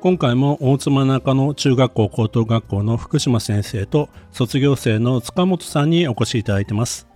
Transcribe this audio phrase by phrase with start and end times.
[0.00, 7.08] 今回も大妻中野中学校高等学校の福島先生と卒業生の塚本さんにお越しいただいてます。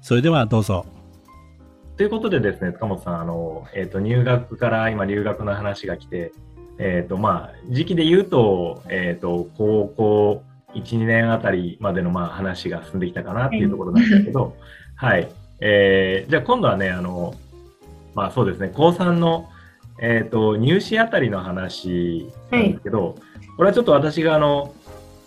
[0.00, 0.86] それではどうぞ。
[1.98, 6.32] ということでですね、塚本さん、あの、えっ、ー、と、入学から今留学の話が来て、
[6.78, 10.42] えっ、ー、と、まあ、時期で言うと、えっ、ー、と、高校
[10.74, 14.56] 1、2年あたりまでの、まあ、話が進んできたかなっていうところなんですけど、
[14.94, 15.28] はい。
[15.60, 17.34] えー、じゃあ今度はね、あの、
[18.14, 19.50] まあそうですね、高3の、
[19.98, 23.14] えっ、ー、と、入試あたりの話なんですけど、はい、
[23.56, 24.74] これはちょっと私があの、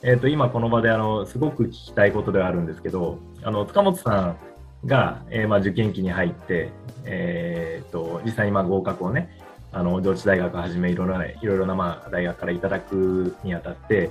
[0.04, 4.38] えっ、ー、と、今この場であの、すごく聞きたいことではあるんですけど、あの、塚本さん
[4.88, 6.70] が、えー、まあ、受験期に入って、
[7.06, 9.30] えっ、と、実際にまあ合格をね、
[9.72, 14.10] あの、上智大学はじめいろいろな、いろいろなまあ大学からいただくにあたって、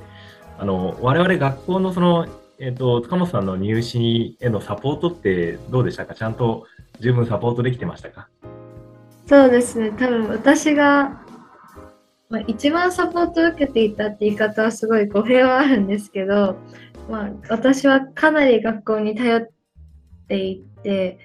[0.59, 2.27] あの、我々学校のその、
[2.59, 6.15] えっ、と、塚本さんの入試へのサポートってどうでしたか？
[6.15, 6.67] ちゃんと
[6.99, 8.29] 十分サポートできてましたか？
[9.29, 11.23] そうですね、多分私が、
[12.31, 16.57] まあ、一番サポートを受けていたって言い方はすごい語弊はあるんですけど、
[17.11, 19.49] まあ、私はかなり学校に頼っ
[20.29, 21.19] ていて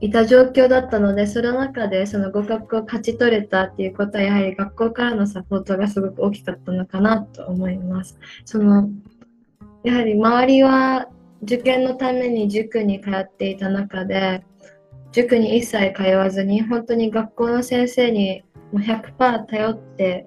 [0.00, 8.20] いた状況だったので、その中でその合格を勝ち取れたっていうことは、やはり学校からのサポートがすごく大きかったのかなと思います。
[8.44, 8.88] その
[9.82, 11.08] やはり周りは
[11.42, 14.44] 受験のために塾に通っていた中で、
[15.12, 20.26] 塾に一切通わずに本当に学校の先生にもう100%頼って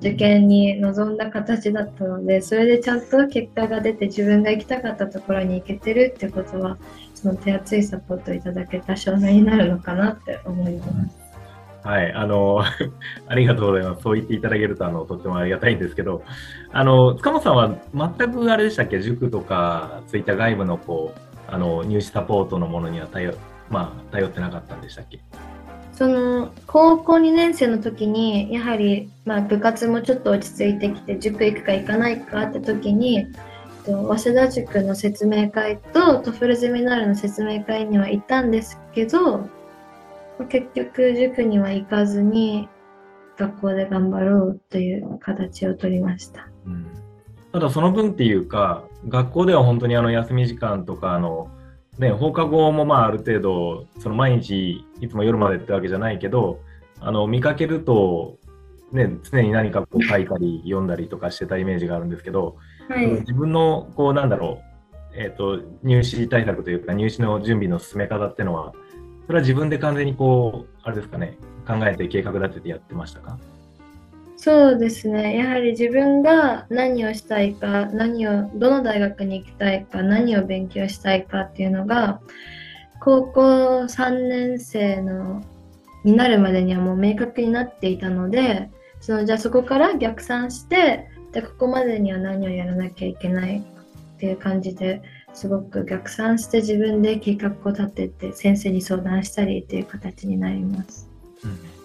[0.00, 6.76] 受験に臨んだ形だったのでそれでちゃんと結果が出て自分が行きたかったところに行けてるってことは
[7.14, 11.26] その手厚いサポートいただけた証明になるのかなって思います。
[11.82, 12.62] はい、あの、
[13.28, 14.02] ありがとうございます。
[14.02, 16.24] そう言っていただけると、あの、とってもありがたいんですけど、
[16.72, 23.32] あの、塚本さんは全くあれでしたっけ、塾とか、そういった外部の、こう、あの、入試サポートのものには頼
[23.70, 25.20] まあ、頼ってなかったんでしたっけ？
[25.92, 33.26] その高校2年生の時にやはり、まあ、部活もちょっと落ち着いてきて塾行くか行かないかって時に
[33.86, 39.48] 早稲田塾の説明会とトフルゼミナールの説明会には行ったんですけど
[40.50, 42.68] 結局塾には行かずに
[43.38, 46.86] 学校で頑張ろうという形を取りました、うん、
[47.52, 51.48] ただその分っていうか学校では本当にあの休み時間とかあの
[51.98, 56.60] ね、放課後もまあある程度、その毎日いつも夜までってわけじゃないけど、
[57.00, 58.38] あの見かけると、
[58.92, 62.56] ね、常に何かこう書いたり読んだりとかしてたイメージがあるんですけど、
[62.88, 68.72] はい、自分のこうなんだろう、えーと、入試対策というか入試の準備の進め方っていうのは、
[69.26, 73.38] それは自分で完全にこう、あれですかね、考えて計画立ててやってましたか？
[74.46, 75.36] そうですね。
[75.36, 82.20] やはり自分が何をしたいか、何を、どの大学に行きたいか、何を勉強したいかっていうのが、
[83.00, 83.40] 高校
[83.88, 85.42] 3年生の
[86.04, 88.70] になるまでにはもう明確になっていたので、
[89.00, 93.62] そのじゃあそこから逆算して、で、ここまでには何をやらなきゃいけないっ
[94.20, 95.02] ていう感じで
[95.34, 101.08] すごく逆算して自分で計画を立てて先生に相談したりっていう形になります。
[101.42, 101.75] うん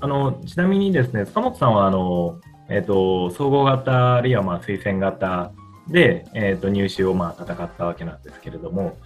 [0.00, 5.52] あのちなみにですね、塚本さんはあの、えーと、総合型あるいはまあ推薦型
[5.88, 8.96] で、えーと、入試をまあ戦ったわけなんですけれども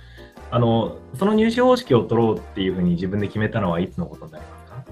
[0.50, 4.84] あの、その入試方式を取ろうっていうふうに自分で決めたのはいつのことになりますか？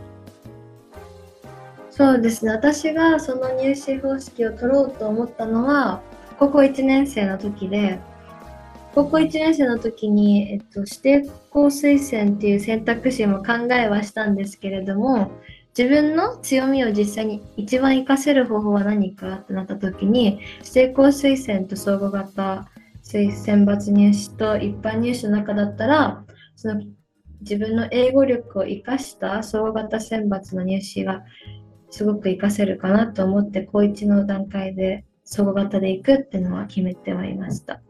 [1.91, 6.01] そうですね、私がその入試方式を取ろうと思ったのは、
[6.39, 7.99] 高校1年生の時で、
[8.95, 15.33] 高校1年生の時に、えっと、指定校推薦っていう選択肢も考えはしたんですけれども、
[15.79, 22.69] 自分の強みを実際に一番活かせる方法は何かってなった時に指定校推薦と総合型
[23.03, 23.31] 選
[23.65, 26.25] 抜入試と一般入試の中だったら
[26.57, 26.83] その
[27.43, 31.23] 自分の英語力を生かした総合型選抜の入試が
[31.91, 37.81] すごく活かせるかなと思って高1の段階で総合型で行くっていうのは決めてはいました。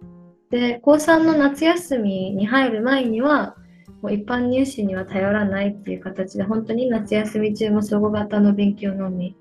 [0.51, 3.57] で高3の夏休みに入る前には
[4.03, 9.37] もう一般入試には頼らないっていう形で本当に夏休み中も総合型の勉強のみ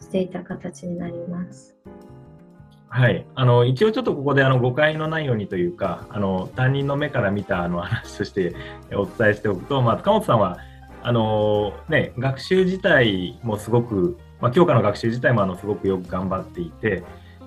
[0.00, 1.76] していた形になります。
[2.90, 8.54] はい、あの一応ちょっとここであの誤解のないようにというかあの担任の目から見たあの話として
[8.92, 10.58] お伝えしておくと、まあ、塚本さんは
[11.02, 17.02] あの、ね、学習自体もすごくまあ、教科の学習自体もあのすごくよく頑張っていて、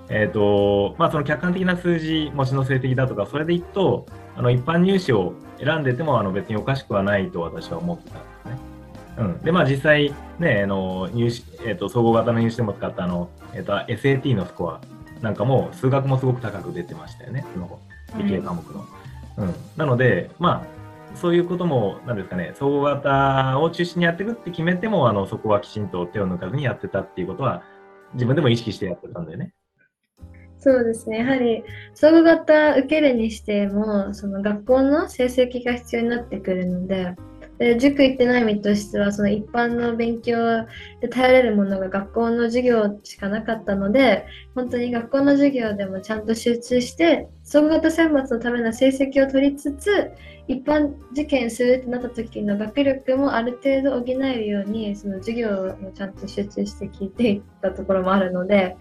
[0.09, 4.05] えーとまあ、その客観的な数字、模試の成績だとか、それでいくと、
[4.35, 8.57] あの一般入試を選んでてもあの別におかしくはないと私は思ってたんですね。
[9.17, 14.81] うん、で、まあ実際、ね、あの入試えーと、総合型の入試でも使ったあの、えーと、SAT のスコア
[15.21, 17.79] なんかも数学もすごく高く出てましたよね、その
[18.17, 18.85] 理系科目の。
[19.37, 27.63] うん、なので、まあ、そういうことも、なんですかね、総合型を中心にやっていくって決めても、あのそこはきちんと手を抜かずにやってたっていうことは、
[28.13, 29.53] 自分でも意識してやってたんだよね。
[30.63, 31.63] そうですね、やはり
[31.95, 37.15] 総合型受けるにしても、その学校の成績が必要になってくるので、
[37.61, 40.65] で塾行ってない身としてはその一般の勉強
[40.99, 44.25] で頼れるものが学校の授業しかなかったので
[44.55, 50.11] 本当に学校の授業でもちゃんと集中して総合型選抜のための成績を取りつつ
[50.47, 58.75] 一般受験するってなった時の学力もある程度補えるようにその授業をちゃんと集中して聞いていったところもあるので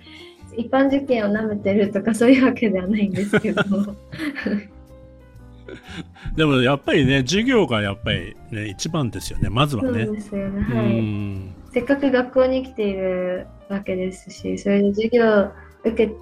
[0.57, 3.63] 一般受験をなめてるとかそういうわけではないんですけど。
[6.37, 9.49] でもやっぱりね授業がやっぱりね一番ですよね。
[9.49, 10.07] まずはね。
[10.07, 10.63] そうですよね。
[10.63, 15.49] はい、せっかく学校に来ているわけですしそれで授業を
[15.85, 16.17] 受ける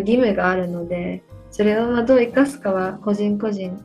[0.00, 3.84] 義務があるのでそれをどう生かすかは個人個人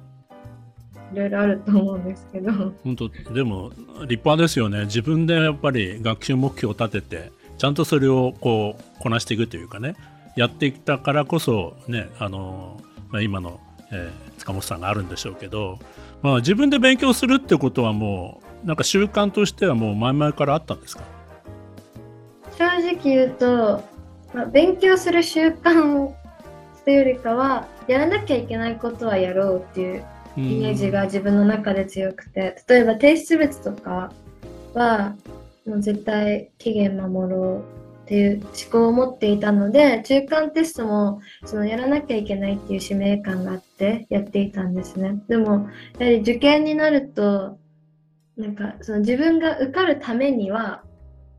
[1.13, 2.51] いろいろあると思うんですけど。
[2.83, 3.71] 本当でも
[4.01, 4.85] 立派ですよね。
[4.85, 9.95] 自分でやっぱり学習目標を立ててちゃんとそれをこうこなしていくというかね。
[10.35, 12.79] やってきたからこそねあの、
[13.09, 13.59] まあ、今の
[13.91, 15.79] えー、塚本さんがあるんでしょうけど、
[16.21, 21.01] まあ、自分で勉強するってことはもうなんか習慣としてはもう前々からあったんですか？
[22.55, 23.83] 正直言うと、
[24.31, 26.13] まあ、勉強する習慣
[26.85, 30.05] というよりかはやらなきゃいけないことはやろうっていう
[30.37, 34.13] イメージが自分の中で強くて例えば提出物とか
[34.75, 35.15] は
[35.69, 45.21] もう絶対期限守ろうっていう思考を持っていたので中間テストもそのやらなきゃいけないっていう使命感があってやっていたんですね。
[45.27, 45.69] でも
[45.99, 47.59] やはり受験になると
[48.35, 50.83] なんかその自分が受かるためには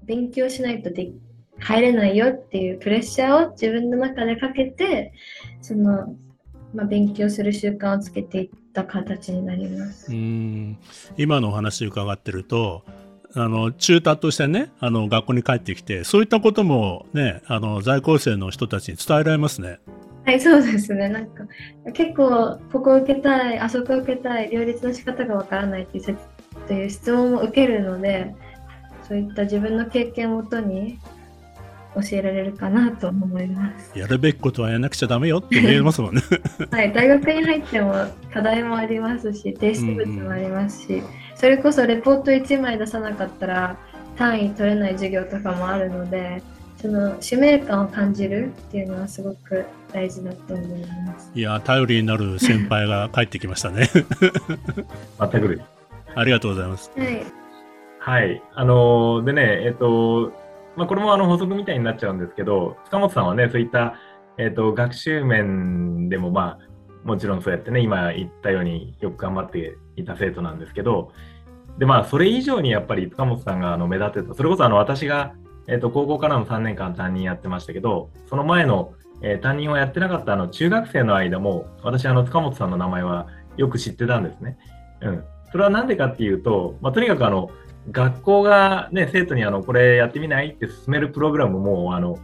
[0.04, 1.10] 勉強しないとで
[1.58, 5.12] 入れないよっていうプレッシャーを自分の中でかけて
[5.60, 6.14] その、
[6.72, 10.12] まあ、勉強する習慣をつけていった形になります。
[10.12, 10.78] うん。
[11.16, 12.84] 今のお話伺ってると
[13.34, 19.78] あの中途としてねあの学校に帰ってきてそういったこともねあの在校生の人たちに伝えられますね。
[20.24, 21.44] はいそうですねなんか
[21.94, 26.18] 結構ここ受けたいあそこ受けたい両立の仕方がわからないっていう
[26.68, 28.34] という質問を受けるので
[29.08, 30.98] そういった自分の経験をもとに
[31.94, 33.98] 教えられるかなと思います。
[33.98, 36.22] やるべきことはやらなくちゃダメよって言えますもんね。
[36.70, 37.94] はい、大学に入っても
[38.32, 41.04] 課題もありますし、提出物もありますし、うんうん、
[41.34, 43.76] それこそレポート1枚出さなかったら
[44.16, 46.42] 単位取れない授業とかもあるので、
[46.80, 51.30] その使命感を感じるっていうのはすごく大事だと思います。
[51.34, 53.88] いや、頼りになる先輩が帰ってきましたね。
[55.20, 55.62] 全くです。
[56.14, 56.90] ありがとうございます。
[56.96, 57.22] はい。
[57.98, 58.42] はい。
[58.54, 60.32] あのー、でね、えっ、と、
[60.76, 63.94] まあ、これもあの補足みたいになっちゃうんですけど、塚本さんはね、そういった、
[64.38, 66.70] えーと、学習面でも、まあ、
[67.04, 71.12] もちろんそうやってね、今言ったようによく頑張っていた生徒なんですけど、
[71.78, 75.34] で、まあ、それ以上にやっぱり塚本さんがあの目立ってた、それこそあの私が、
[75.66, 78.92] えーと、高校からの3年間担任やってましたけど、その前の、
[79.22, 84.58] えー、担任をやってなかったあの中学生の間も、私、あの塚本さんの名前はよく知ってたんですね。
[85.02, 85.24] うん。
[85.52, 87.50] それは何でかっていうと、まあ、とにかくあの、
[87.90, 92.18] 学校が、ね、生徒にあのこれやってみないって勧めるプログラムもあの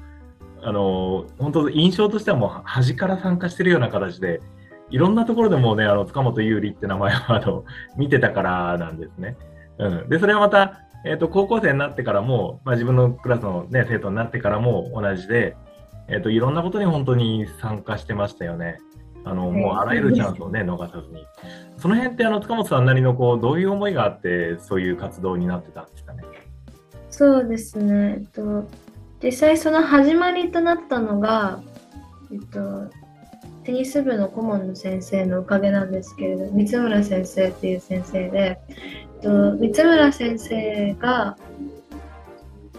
[0.62, 4.40] あの本当印象としてはもう端から参加してるような形で
[4.90, 7.64] いろんなところでもねあの塚本優里って名前をあの
[7.96, 9.36] 見てたからなんですね。
[9.78, 15.56] うん、でそれはまた、えーと、高校生になってからも、まあ、自分のクラスの、ね、生徒になってからも同じで、
[16.08, 18.78] えーといろんなことに本当に参加してましたよね。
[19.26, 21.26] あのもうあらゆるチャンスをね、 逃さずに。
[21.76, 26.23] その辺ってあの塚本さんなりのこうどういう思いがあってそういう活動になってたんですかね？
[27.11, 28.18] そうですね。
[28.18, 28.68] えっと
[29.23, 31.61] 実際その始まりとなったのが、
[32.33, 32.88] えっと
[33.64, 41.37] テニス部の顧問の先生のおかげなんですけれど三村先生っていう先生で、えっと、三村先生が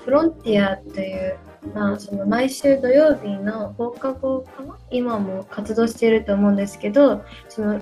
[0.05, 1.35] フロンティアという
[1.73, 4.77] まあ、その毎週土曜日の放課後かな？
[4.89, 7.79] 今も活動していると思うんですけどその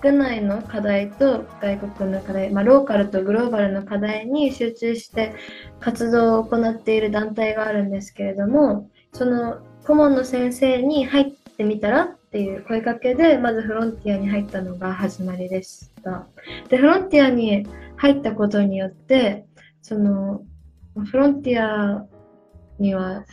[0.00, 5.34] 国内の課題と外国の課題、まあ、ローカルとグローバルの課題に集中して
[5.78, 16.26] 活動を行っている団体があるんですけれどもその顧問の先生に入ってみたらっていう声かけでまずフロンティアに入ったのが始まりでした。
[16.68, 19.44] でフロンティアに入ったことによって
[19.82, 20.42] その
[21.04, 22.06] フロンティア
[22.80, 23.24] には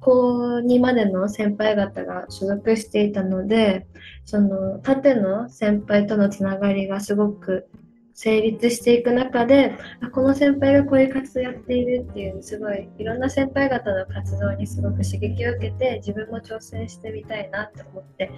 [0.00, 3.86] 高2までの先輩方が所属していたので
[4.24, 7.68] その縦の先輩とのつながりがすごく
[8.14, 18.30] 成立していく中であこの先輩がこういう活動やっているっていうすごいいろんな先輩方の活動にすごく刺激を受けて自分も挑戦してみたいなと思って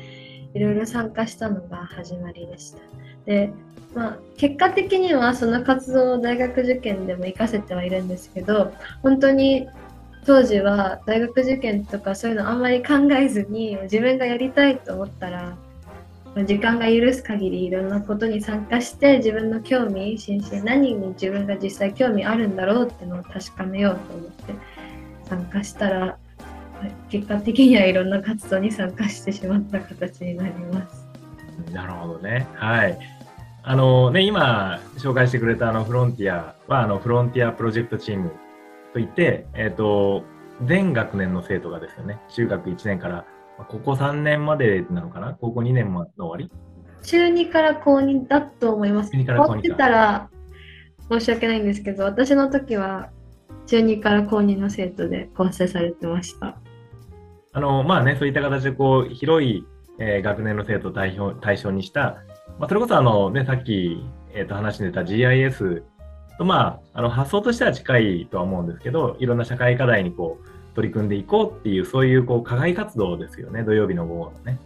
[0.54, 2.78] いろいろ参加したのが始まりでした。
[3.26, 3.50] で
[3.94, 9.68] まあ、結果的にはその活動を大学受験でも活かせてはいるんですけど本当に
[10.26, 15.56] 当時は大学受験とかそういうのあんまり考えずに自分がやりたいと思ったら
[16.46, 24.54] 時間が許す限りいろんなことに参加して自分の興味津々何に自分が実際興味あるんだろうっていうのを確かめようと思って
[25.28, 26.18] 参加したら
[27.08, 31.06] 結果的にはいろんな活動に参加してしまった形になります。
[31.72, 32.46] なるほどね。
[32.54, 32.98] はい。
[33.62, 38.32] あのね、今紹介してくれたあのフロンティアはあのフロンティアプロジェクトチーム
[38.94, 40.24] といって、えっ、ー、と、
[40.64, 43.26] 全学年の生徒がですよね、中学1年から
[43.68, 45.36] ここ3年までなのかな？
[45.40, 46.50] 高校2年の終わり？
[47.02, 49.10] 中2から高2だと思います。
[49.10, 50.30] 中2から高2ってたら
[51.10, 53.10] 申し訳ないんですけど、私の時は
[53.66, 56.56] 中2から高2の生徒で構成されてました。
[57.52, 59.64] あの、まあね、そういった形でこう、広い、
[59.98, 62.22] えー、学年の生徒を対象対象にした、
[62.58, 65.82] まあ、それこそあの、ね、さっき、えー、と話に出た GIS
[66.38, 74.58] と、まあ、あの発想としては近いとは思うんですけど、いろんな社会課題にこう取り組んでいこうっていう、そういうこう課外活動ですよね、土曜日の午後のね。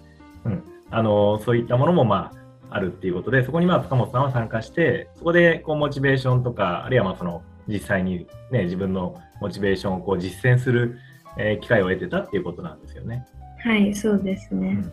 [0.44, 2.32] うん、あのそういったものも、ま
[2.70, 10.98] あ、あるっていうことで、そこにまあ塚本さんは参加して、そこでこうモチベーションとか、あるいはまあその実際に、ね、自分のモチベーションをこう実践する、
[11.36, 13.26] えー、機会を得てたっていうことなんですよね。
[13.62, 14.68] はい、そうですね。
[14.68, 14.92] うん、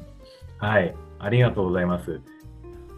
[0.57, 2.19] はい、ありがとうございます。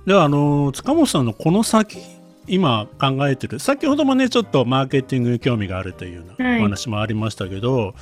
[0.05, 1.99] では、あの塚本さんのこの先
[2.47, 3.59] 今考えてる。
[3.59, 7.93] 先ほどもねちょっとマーケティングに興味があるというようなお話もありましたけど、はい、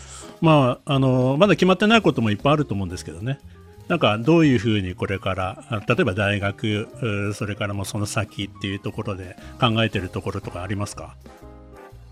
[0.42, 3.40] まああのまだ決まってないこともいっぱいあると思うんですけどね。
[3.88, 11.16] なんかどういうふうにこれから例えば大学それからもその先っていうところで考えてるところとかありますか？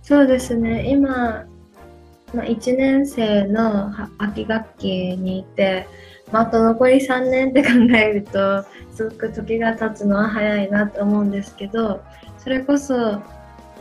[0.04, 0.88] そうですね。
[0.90, 1.46] 今、
[2.34, 5.88] まあ、1年生の秋学期にいて
[6.34, 12.04] まあ、あと残り3年って考えるとすごく時が経つのは早いなと思うんですけど
[12.40, 13.22] それこそ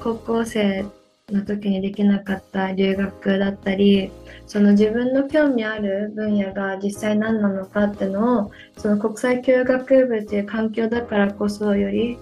[0.00, 0.84] 高校生
[1.30, 4.12] の時にできなかった留学だったり
[4.46, 12.18] その自分の興味ある分野が実際何なのかっていうのをその国際教育学部という環境だからこそより、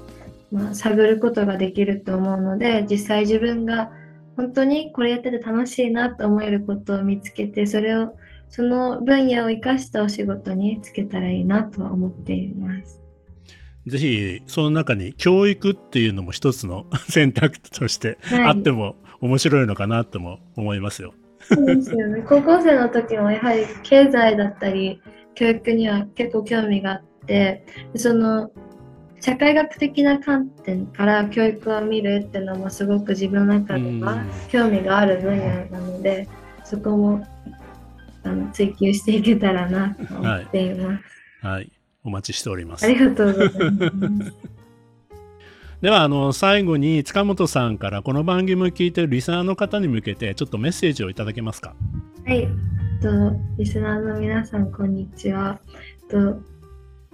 [0.52, 3.90] まあ、探ることができると思うので実際自分が
[4.36, 8.14] 本当にこれやってて楽しいなと思えることを見つけてそれを
[8.50, 13.00] その分野を生かしたお仕事に就けたらいいなとは思っています。
[13.86, 21.14] ぜひその中に教育っていうのも一つの 選択としてあっても面白いのかなとも思いますよ。
[21.40, 22.22] そうですよね。
[22.28, 25.00] 高校生の時もやはり経済だったり
[25.34, 27.64] 教育には結構興味があって
[27.94, 28.50] その
[29.20, 36.26] 社会学的な観点から教育を見るっていうのもすごく自分の中では興味がある分野なので
[36.64, 37.26] そこも
[38.22, 41.04] あの追求していけたらなと思っています。
[41.46, 41.72] はい、はい、
[42.04, 42.84] お待ちしております。
[42.84, 44.32] ありがとうございます。
[45.80, 51.74] ではあの最後に塚本さんからこの番組を聞いているリスナーの方に向けてちょっとメッセージをいただけますか？
[52.26, 52.46] はい
[53.00, 53.08] と
[53.56, 55.58] リスナーの皆さんこんにちは
[56.10, 56.42] と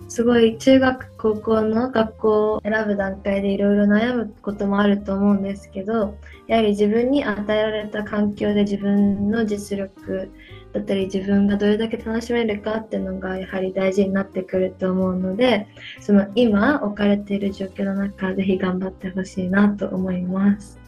[0.09, 10.33] すごい中学高校の学校を選ぶ段階でいろいろ悩むこともあると思うんですけどやはり自分に与えられた環境で自分の実力
[10.77, 15.67] だったり自分がどれだけ楽しめるかっていうのがやはり大事になってくると思うので
[16.01, 20.79] その今置かれている状況の中ぜひ頑張ってほしいなと思います。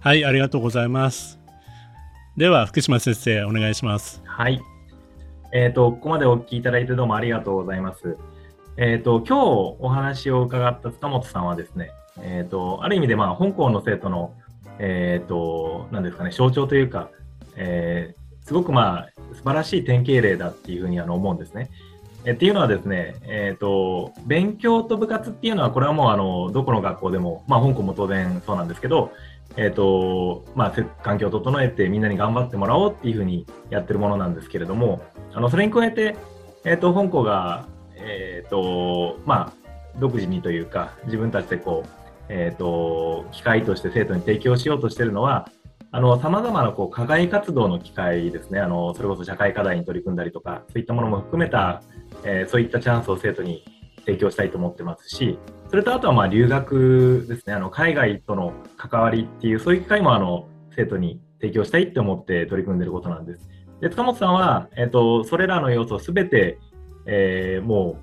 [0.00, 1.40] はいありがとうございます。
[2.36, 4.22] では福島先生お願いします。
[4.24, 4.60] はい。
[5.52, 8.16] えーと、ここまでお聞きいただいてどうもありがとうございます。
[8.78, 14.32] えーと、今日お話を伺った塚本さんはですね、えーと、ある意味で、まあ、香港の生徒の、
[14.78, 17.10] えーと、なんですかね、象徴というか、
[17.56, 21.70] えー、すごく、まあ、素晴らしい典型例だっていうふうにあの思うんですね。
[22.24, 29.12] えっていうのはですね、えーと、勉強と部活っていうのは、これはもうあのどこの学校でも、まあ、香港も当然そうなんですけど、
[29.56, 35.02] えーとまあ、環境を整えてみんなに頑張ってもらおうっていうふうにやってるものなんですけれども、
[35.34, 36.16] あのそれに加えて、
[36.64, 37.66] えーと香港が
[38.04, 41.88] えーとまあ、独自にというか自分たちでこう、
[42.28, 45.48] えーと、機会として生徒に提供しようとしてるのは
[45.92, 51.82] さまざまなこう課外活動の機会ですねあのそれこそ社会課題に取り組んだりとかそういったものも含めた、
[52.24, 53.64] えー、そういったチャンスを生徒に
[54.06, 63.48] 提供したいと思ってますしそれとあとはまあ留学ですねあの海外との関わりっていうそういう機会もあの生徒に提供したいって思って取り組んでいることなんです。
[63.82, 66.58] で塚本さんは、えっと、それらの要素をすべて、
[67.04, 67.98] えー、も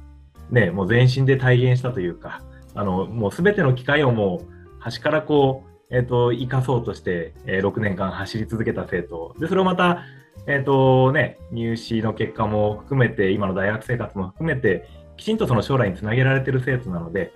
[0.51, 2.43] う、ね、もう全身で体現したというか、
[2.75, 10.03] あのもうすべての機会をもう端からこう、えっと、生かそうとして、えー、6年間走り続けた生徒、でそれをまた、
[10.47, 17.33] えっとね、入試の結果も含めて、今の大学生活も含めて、きちんとその将来につなげられている生徒なので、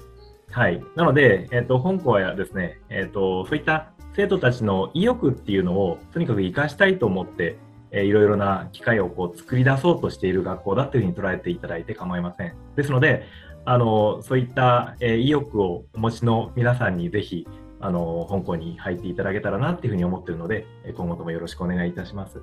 [0.51, 7.57] はい、なので、えっと、本校はですね、えっと、そういった生徒たちの意欲っていうのをとにかく生かしたいと思って、
[7.91, 12.55] えいろいろな機会をこう作り出そうとしている学校だというふうに捉えていただいて構いません。
[12.75, 13.25] ですので、
[13.65, 17.48] あのそういった、え意欲をお持ちの皆さんにぜひ
[17.86, 22.42] あの本校に入っていただけたらなっていうふうに思っているので、今後ともよろしくお願いいたします。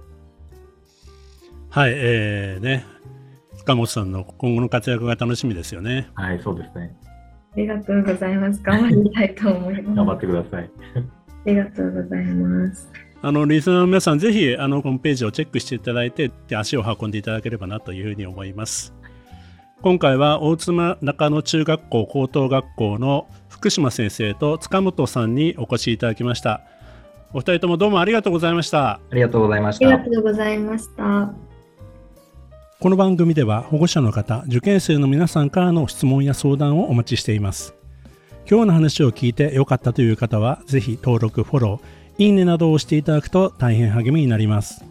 [1.70, 2.84] はい、えー、ね、
[3.56, 6.10] 塚本さんの今後の活躍が楽しみですよね。
[6.14, 6.94] はい、そうですね。
[7.54, 8.62] ありがとうございます。
[8.62, 9.96] 頑張りたいと思います。
[9.96, 10.70] 頑張ってください。
[11.46, 12.92] ありがとうございます。
[13.22, 18.94] あのリスナーの皆さん、ぜひあのホームページをチェックしていただいて、足を運んでいただければなというふうに思います。
[19.80, 23.26] 今回は大妻中野中学校高等学校の
[23.60, 26.62] 福島先生と塚本さんにお越しいただきました。
[27.34, 28.92] お二人ともどうもありがとうございました。
[28.92, 29.86] ありがとうございました。
[29.86, 31.34] ありがとうございました。
[32.80, 37.74] この番組では保護者の方、受験生の皆さんからの質問や相談をお待ちしています。
[38.50, 44.82] 今日の話を聞いて良かったという方は、ぜひ登録、フォロー、いいねなどを押していただくと大変励みになります。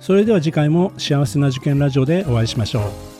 [0.00, 3.13] それでは次回も幸せな受験ラジオでお会いしましょう。